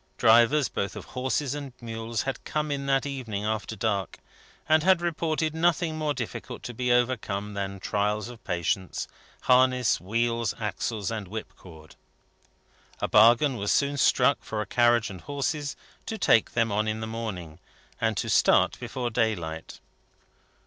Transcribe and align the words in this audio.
Drivers, 0.17 0.67
both 0.67 0.95
of 0.95 1.05
horses 1.05 1.53
and 1.53 1.73
mules, 1.79 2.23
had 2.23 2.43
come 2.43 2.71
in 2.71 2.87
that 2.87 3.05
evening 3.05 3.45
after 3.45 3.75
dark, 3.75 4.17
and 4.67 4.81
had 4.81 4.99
reported 4.99 5.53
nothing 5.53 5.95
more 5.95 6.15
difficult 6.15 6.63
to 6.63 6.73
be 6.73 6.91
overcome 6.91 7.53
than 7.53 7.79
trials 7.79 8.27
of 8.27 8.43
patience, 8.43 9.07
harness, 9.41 10.01
wheels, 10.01 10.55
axles, 10.59 11.11
and 11.11 11.27
whipcord. 11.27 11.95
A 12.99 13.07
bargain 13.07 13.57
was 13.57 13.71
soon 13.71 13.95
struck 13.95 14.43
for 14.43 14.59
a 14.59 14.65
carriage 14.65 15.11
and 15.11 15.21
horses, 15.21 15.75
to 16.07 16.17
take 16.17 16.53
them 16.53 16.71
on 16.71 16.87
in 16.87 16.99
the 16.99 17.05
morning, 17.05 17.59
and 18.01 18.17
to 18.17 18.27
start 18.27 18.79
before 18.79 19.11
daylight. 19.11 19.79